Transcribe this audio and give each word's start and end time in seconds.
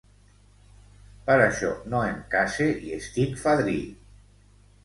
Per 1.27 1.35
això 1.43 1.69
no 1.95 2.01
em 2.13 2.17
case 2.37 2.67
i 2.89 2.97
estic 2.99 3.39
fadrí. 3.47 3.81